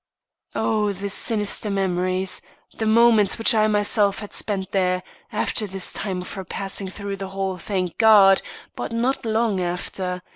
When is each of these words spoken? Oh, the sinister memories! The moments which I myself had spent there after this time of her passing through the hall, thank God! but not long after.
Oh, 0.55 0.93
the 0.93 1.11
sinister 1.11 1.69
memories! 1.69 2.41
The 2.75 2.87
moments 2.87 3.37
which 3.37 3.53
I 3.53 3.67
myself 3.67 4.17
had 4.17 4.33
spent 4.33 4.71
there 4.71 5.03
after 5.31 5.67
this 5.67 5.93
time 5.93 6.23
of 6.23 6.33
her 6.33 6.43
passing 6.43 6.89
through 6.89 7.17
the 7.17 7.27
hall, 7.27 7.57
thank 7.59 7.99
God! 7.99 8.41
but 8.75 8.91
not 8.91 9.27
long 9.27 9.59
after. 9.61 10.23